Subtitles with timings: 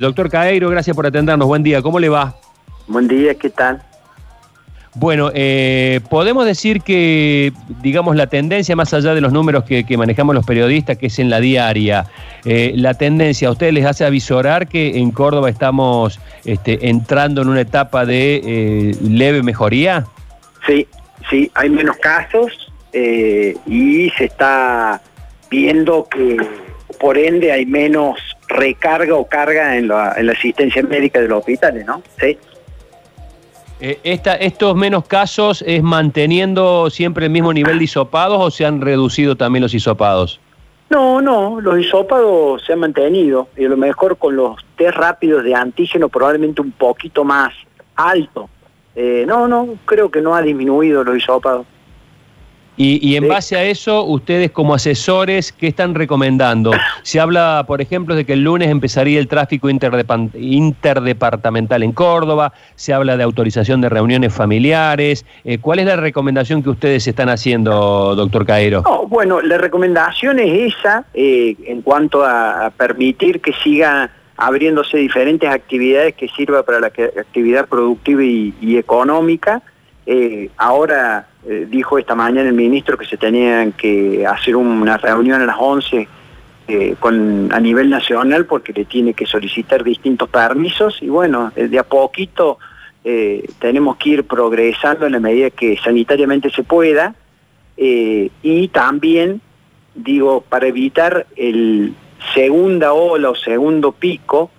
[0.00, 1.48] Doctor Caeiro, gracias por atendernos.
[1.48, 2.36] Buen día, ¿cómo le va?
[2.86, 3.82] Buen día, ¿qué tal?
[4.94, 10.36] Bueno, eh, podemos decir que, digamos, la tendencia, más allá de los números que, manejamos
[10.36, 12.06] los periodistas, que es en la diaria,
[12.44, 17.48] eh, la tendencia a ustedes les hace avisorar que en Córdoba estamos este, entrando en
[17.48, 20.06] una etapa de eh, leve mejoría.
[20.64, 20.86] Sí,
[21.28, 25.02] sí, hay menos casos y se está
[25.50, 26.36] viendo que
[27.00, 32.02] por ende hay menos recarga o carga en la, asistencia médica de los hospitales, ¿no?
[32.18, 32.36] Sí.
[33.80, 38.80] Eh, ¿Estos menos casos es manteniendo siempre el mismo nivel de hisopados o se han
[38.80, 40.40] reducido también los hisopados?
[40.90, 45.44] No, no, los hisopados se han mantenido y a lo mejor con los test rápidos
[45.44, 47.52] de antígeno probablemente un poquito más
[47.94, 48.48] alto.
[48.96, 51.66] Eh, no, no, creo que no ha disminuido los hisopados.
[52.80, 56.70] Y, en base a eso, ustedes como asesores, ¿qué están recomendando?
[57.02, 62.94] Se habla, por ejemplo, de que el lunes empezaría el tráfico interdepartamental en Córdoba, se
[62.94, 65.26] habla de autorización de reuniones familiares.
[65.44, 68.84] Eh, ¿Cuál es la recomendación que ustedes están haciendo, doctor Caero?
[69.08, 76.14] bueno, la recomendación es esa eh, en cuanto a, permitir que sigan abriéndose diferentes actividades
[76.14, 79.64] que sirva para la actividad productiva y económica
[80.10, 85.42] eh, ahora eh, dijo esta mañana el ministro que se tenían que hacer una reunión
[85.42, 86.08] a las 11
[86.66, 91.78] eh, con, a nivel nacional porque le tiene que solicitar distintos permisos y bueno, de
[91.78, 92.58] a poquito
[93.58, 97.14] tenemos que ir progresando en la medida que sanitariamente se pueda
[97.76, 99.40] y también,
[99.94, 101.94] digo, para evitar el
[102.34, 104.50] segunda ola o segundo pico,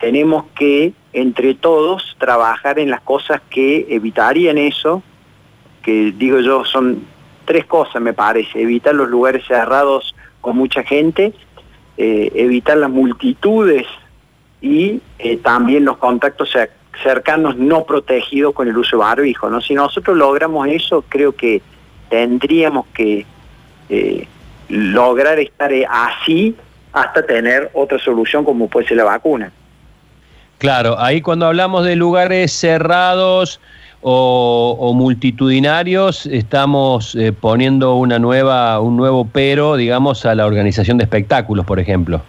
[0.00, 5.02] tenemos que entre todos trabajar en las cosas que evitarían eso,
[5.82, 7.04] que digo yo son
[7.44, 11.32] tres cosas me parece, evitar los lugares cerrados con mucha gente,
[11.96, 13.86] eh, evitar las multitudes
[14.62, 16.56] y eh, también los contactos
[17.02, 19.50] cercanos no protegidos con el uso de barbijo.
[19.50, 19.60] ¿no?
[19.60, 21.60] Si nosotros logramos eso, creo que
[22.08, 23.26] tendríamos que
[23.88, 24.26] eh,
[24.68, 26.54] lograr estar así
[26.92, 29.52] hasta tener otra solución como puede ser la vacuna.
[30.60, 33.62] Claro, ahí cuando hablamos de lugares cerrados
[34.02, 41.04] o, multitudinarios, estamos eh, poniendo una nueva, un nuevo pero, digamos, a la organización de
[41.04, 42.20] espectáculos, por ejemplo.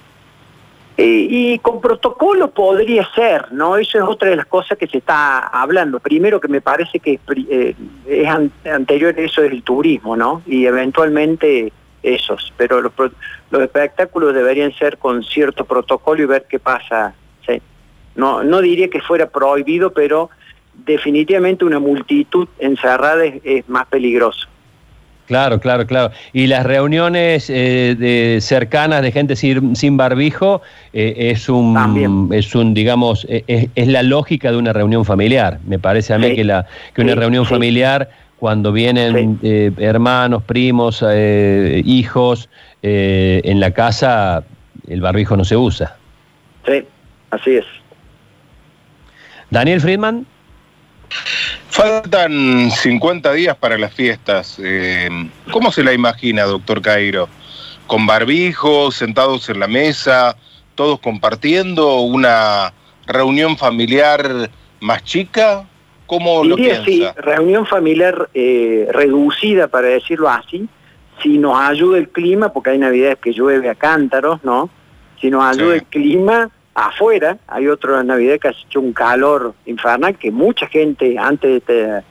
[0.96, 3.76] y con protocolo podría ser, ¿no?
[3.76, 6.00] Eso es otra de las cosas que se está hablando.
[6.00, 7.20] Primero que me parece que
[7.50, 7.76] eh,
[8.08, 8.30] es
[8.64, 10.42] anterior eso es el turismo, ¿no?
[10.46, 12.94] Y eventualmente esos, pero los,
[13.50, 17.14] los espectáculos deberían ser con cierto protocolo y ver qué pasa
[18.16, 20.30] no, no diría que fuera prohibido, pero
[20.86, 24.48] definitivamente una multitud encerrada es, más peligroso.
[25.28, 26.12] Claro, claro, claro.
[26.34, 30.62] Y las reuniones eh, de cercanas de gente sin, sin barbijo
[30.92, 35.60] eh, es un, es un, digamos, e, es, la lógica de una reunión familiar.
[35.66, 41.02] Me parece a mí que la que una reunión familiar cuando vienen eh, hermanos, primos,
[41.86, 42.50] hijos
[42.82, 44.44] en la casa,
[44.88, 45.96] el barbijo no se usa.
[46.66, 46.84] Sí,
[47.30, 47.66] así es.
[49.52, 50.26] Daniel Friedman.
[51.70, 54.58] Faltan 50 días para las fiestas.
[54.64, 55.10] Eh,
[55.52, 57.28] ¿Cómo se la imagina, doctor Cairo?
[57.86, 60.38] ¿Con barbijos, sentados en la mesa,
[60.76, 62.74] todos compartiendo una
[63.06, 65.66] reunión familiar más chica?
[66.08, 66.86] ¿Cómo lo piensa?
[66.86, 70.68] Sí, reunión familiar eh, reducida, para decirlo así.
[71.22, 74.70] Si nos ayuda el clima, porque hay navidades que llueve a cántaros, ¿no?
[75.20, 80.18] Si nos ayuda el clima, afuera, hay otro Navidad que ha hecho un calor infernal,
[80.18, 82.04] que mucha gente antes de esta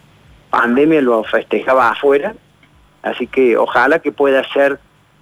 [0.51, 2.35] pandemia lo festejaba afuera,
[3.03, 4.79] así que ojalá que pueda ser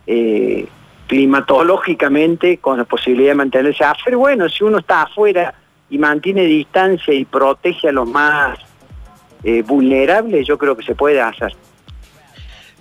[0.06, 0.66] eh,
[1.06, 4.16] climatológicamente con la posibilidad de mantenerse afuera.
[4.16, 5.54] Bueno, si uno está afuera
[5.90, 8.58] y mantiene distancia y protege a los más
[9.44, 11.54] eh, vulnerables, yo creo que se puede hacer.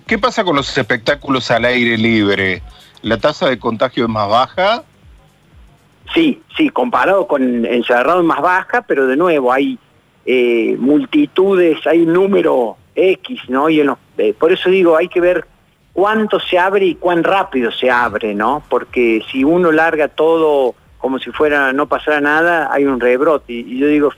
[0.06, 2.62] ¿Qué pasa con los espectáculos al aire libre?
[3.02, 4.84] ¿La tasa de contagio es más baja?
[6.18, 9.78] Sí, sí, comparado con encerrado más baja, pero de nuevo hay
[10.26, 13.70] eh, multitudes, hay un número X, ¿no?
[13.70, 15.46] Y eh, por eso digo, hay que ver
[15.92, 18.64] cuánto se abre y cuán rápido se abre, ¿no?
[18.68, 23.52] Porque si uno larga todo como si fuera no pasara nada, hay un rebrote.
[23.52, 24.10] Y, yo digo,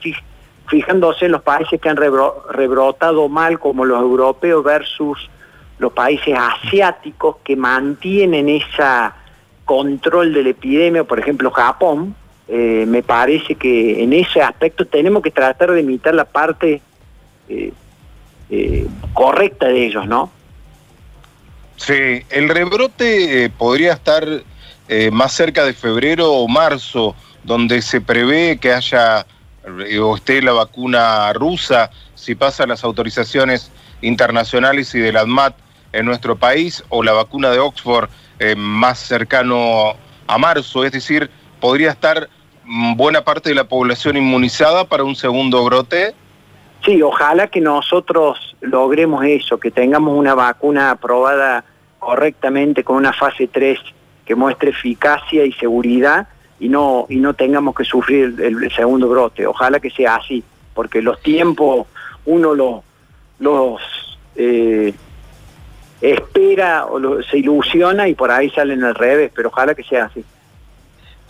[0.69, 5.29] fijándose en los países que han rebrotado mal, como los europeos versus
[5.77, 9.20] los países asiáticos que mantienen esa
[9.71, 12.13] control de la epidemia, por ejemplo Japón,
[12.49, 16.81] eh, me parece que en ese aspecto tenemos que tratar de imitar la parte
[17.47, 17.71] eh,
[18.49, 20.29] eh, correcta de ellos, ¿no?
[21.77, 24.27] Sí, el rebrote podría estar
[25.13, 27.15] más cerca de febrero o marzo,
[27.45, 29.25] donde se prevé que haya
[30.01, 33.71] o esté la vacuna rusa, si pasa las autorizaciones
[34.01, 35.55] internacionales y del ADMAT
[35.93, 38.09] en nuestro país, o la vacuna de Oxford
[38.39, 39.93] eh, más cercano
[40.27, 41.29] a marzo, es decir,
[41.59, 42.29] podría estar
[42.95, 46.13] buena parte de la población inmunizada para un segundo brote.
[46.85, 51.63] Sí, ojalá que nosotros logremos eso, que tengamos una vacuna aprobada
[51.99, 53.79] correctamente con una fase 3
[54.25, 56.27] que muestre eficacia y seguridad
[56.59, 59.45] y no, y no tengamos que sufrir el, segundo brote.
[59.45, 61.87] Ojalá que sea así, porque los tiempos
[62.25, 62.81] uno los,
[63.39, 63.81] los
[64.35, 64.93] eh,
[66.01, 70.23] espera o se ilusiona y por ahí salen al revés, pero ojalá que sea así.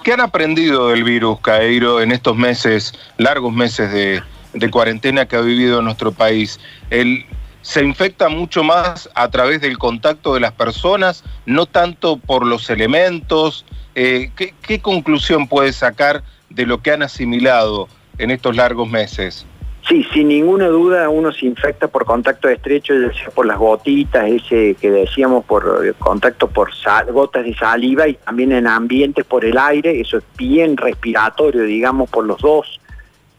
[0.04, 5.42] ¿Qué han aprendido del virus, Cairo, en estos meses, largos meses de, cuarentena que ha
[5.42, 6.60] vivido nuestro país?
[6.90, 7.26] El,
[7.62, 12.70] se infecta mucho más a través del contacto de las personas, no tanto por los
[12.72, 13.64] elementos,
[13.94, 19.46] eh, ¿qué, conclusión puede sacar de lo que han asimilado en estos largos meses?
[19.88, 24.30] Sí, sin ninguna duda uno se infecta por contacto estrecho, ya sea por las gotitas,
[24.30, 26.70] ese que decíamos por eh, contacto por
[27.12, 32.10] gotas de saliva y también en ambientes por el aire, eso es bien respiratorio, digamos,
[32.10, 32.80] por los dos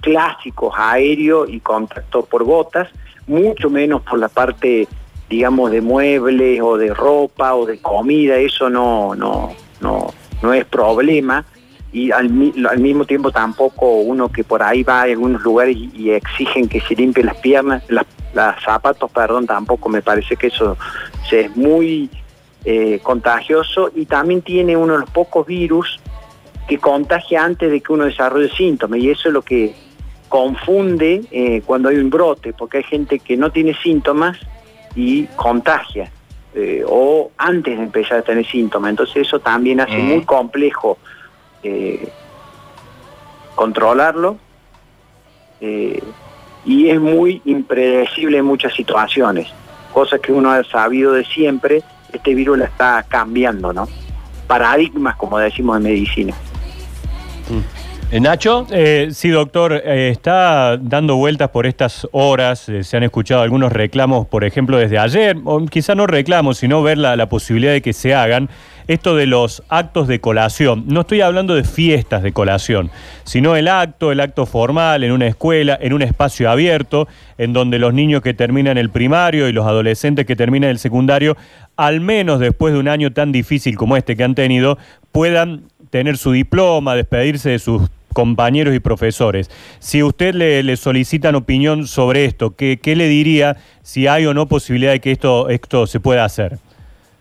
[0.01, 2.89] clásicos, aéreo y contacto por gotas,
[3.29, 4.89] mucho menos por la parte,
[5.31, 10.13] digamos, de muebles o de ropa o de comida, eso no, no, no,
[10.43, 11.47] no es problema
[11.93, 16.69] y al, mismo tiempo tampoco uno que por ahí va a algunos lugares y, exigen
[16.69, 18.07] que se limpien las piernas, las,
[18.65, 20.79] zapatos, perdón, tampoco me parece que eso
[21.31, 22.09] es muy
[22.65, 26.01] eh, contagioso y también tiene uno de los pocos virus
[26.67, 29.75] que contagia antes de que uno desarrolle síntomas y eso es lo que
[30.31, 34.39] confunde eh, cuando hay un brote, porque hay gente que no tiene síntomas
[34.95, 36.11] y contagia.
[36.55, 38.91] Eh, o antes de empezar a tener síntomas.
[38.91, 40.99] Entonces eso también hace muy complejo
[41.63, 42.09] eh,
[43.55, 44.39] controlarlo
[45.61, 46.03] eh,
[46.65, 49.49] y es muy impredecible en muchas situaciones.
[49.93, 51.83] Cosas que uno ha sabido de siempre,
[52.13, 53.89] este virus la está cambiando, ¿no?
[54.47, 56.35] Paradigmas, como decimos en medicina.
[57.49, 57.92] Mm.
[58.13, 58.67] Eh, Nacho.
[58.71, 64.27] Eh, sí, doctor, eh, está dando vueltas por estas horas, se han escuchado algunos reclamos,
[64.27, 68.15] por ejemplo, desde ayer, o quizá no reclamos, sino ver la, posibilidad de que se
[68.15, 68.51] hagan,
[68.87, 70.85] esto de los actos de colación.
[70.89, 72.91] No estoy hablando de fiestas de colación,
[73.25, 77.79] sino el acto, el acto formal en una escuela, en un espacio abierto, en donde
[77.79, 81.39] los niños que terminan el primario y los adolescentes que terminan el secundario,
[81.77, 84.77] al menos después de un año tan difícil como este que han tenido,
[85.13, 89.51] puedan tener su diploma, despedirse de sus compañeros y profesores.
[89.79, 94.93] Si usted le, solicitan opinión sobre esto, ¿qué, le diría si hay o no posibilidad
[94.93, 96.59] de que esto, esto se pueda hacer?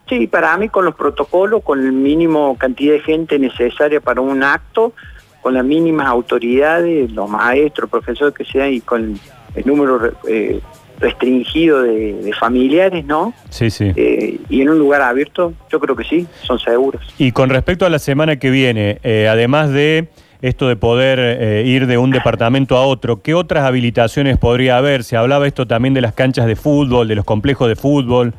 [0.09, 4.43] Sí, para mí con los protocolos, con el mínimo cantidad de gente necesaria para un
[4.43, 4.93] acto,
[5.41, 9.19] con las mínimas autoridades, los maestros, profesores que sean y con
[9.55, 10.59] el número eh,
[11.01, 13.33] restringido de, familiares, ¿no?
[13.49, 13.91] Sí, sí.
[13.95, 17.01] Eh, y en un lugar abierto, yo creo que sí, son seguros.
[17.17, 20.09] Y con respecto a la semana que viene, eh, además de
[20.41, 25.03] esto de poder eh, ir de un departamento a otro, ¿qué otras habilitaciones podría haber?
[25.03, 28.33] Se hablaba esto también de las canchas de fútbol, de los complejos de fútbol.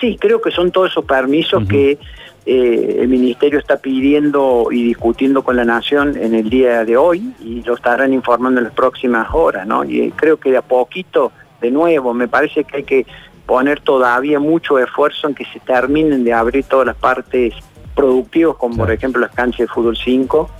[0.00, 1.98] Sí, creo que son todos esos permisos que
[2.44, 7.32] eh, el Ministerio está pidiendo y discutiendo con la Nación en el día de hoy
[7.40, 9.84] y lo estarán informando en las próximas horas, ¿no?
[9.84, 13.06] Y creo que de a poquito, de nuevo, me parece que hay que
[13.46, 17.54] poner todavía mucho esfuerzo en que se terminen de abrir todas las partes
[17.94, 20.50] productivos, como por ejemplo las canchas de fútbol 5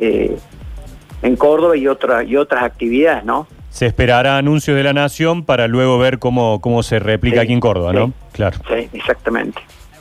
[0.00, 0.36] eh,
[1.22, 3.46] en Córdoba y, otra, y otras actividades, ¿no?
[3.70, 7.60] Se esperará anuncios de la Nación para luego ver cómo, cómo se replica aquí en
[7.60, 8.12] Córdoba, ¿no?
[8.32, 8.58] Claro.
[8.68, 9.60] Sí, exactamente.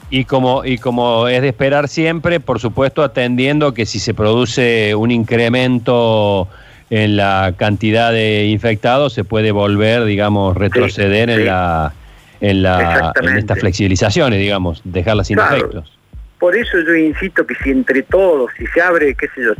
[0.10, 4.94] Y como, y como es de esperar siempre, por supuesto, atendiendo que si se produce
[4.94, 6.50] un incremento
[6.90, 11.94] en la cantidad de infectados, se puede volver, digamos, retroceder en la
[12.42, 16.01] en la en estas flexibilizaciones, digamos, dejarlas sin efectos.
[16.42, 19.54] Por eso yo insisto que si entre todos, si se abre, qué sé yo,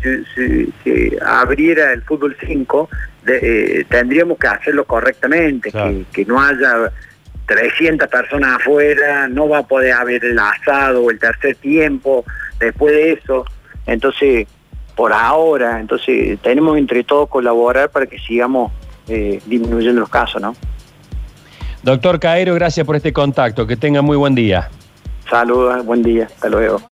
[0.84, 2.90] si, abriera el fútbol 5,
[3.28, 5.72] eh, tendríamos que hacerlo correctamente,
[6.12, 6.92] que, no haya
[7.46, 12.26] 300 personas afuera, no va a poder haber el asado o el tercer tiempo
[12.60, 13.46] después de eso.
[13.86, 14.48] Entonces,
[14.96, 18.72] por ahora, entonces tenemos entre todos colaborar para que sigamos
[19.08, 20.56] eh, disminuyendo los casos, ¿no?
[21.84, 23.68] Doctor Caero, gracias por este contacto.
[23.68, 24.72] Que tenga muy buen día.
[25.32, 26.82] Saludos, buen día, hasta luego.